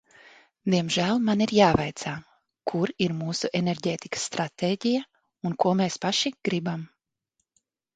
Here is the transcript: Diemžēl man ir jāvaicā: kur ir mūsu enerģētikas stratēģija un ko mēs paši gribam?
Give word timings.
Diemžēl 0.73 1.19
man 1.27 1.43
ir 1.47 1.53
jāvaicā: 1.57 2.15
kur 2.73 2.95
ir 3.07 3.15
mūsu 3.21 3.53
enerģētikas 3.63 4.27
stratēģija 4.33 5.07
un 5.51 5.59
ko 5.67 5.79
mēs 5.85 6.05
paši 6.09 6.39
gribam? 6.51 6.93